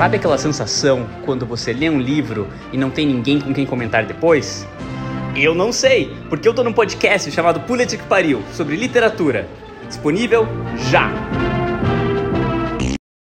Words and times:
Sabe 0.00 0.16
aquela 0.16 0.38
sensação 0.38 1.06
quando 1.26 1.44
você 1.44 1.74
lê 1.74 1.90
um 1.90 2.00
livro 2.00 2.48
e 2.72 2.78
não 2.78 2.88
tem 2.88 3.06
ninguém 3.06 3.38
com 3.38 3.52
quem 3.52 3.66
comentar 3.66 4.06
depois? 4.06 4.66
Eu 5.36 5.54
não 5.54 5.70
sei, 5.70 6.16
porque 6.30 6.48
eu 6.48 6.54
tô 6.54 6.64
num 6.64 6.72
podcast 6.72 7.30
chamado 7.30 7.60
Pula 7.60 7.84
que 7.84 7.98
Pariu, 7.98 8.42
sobre 8.54 8.76
literatura. 8.76 9.46
Disponível 9.86 10.48
já! 10.90 11.29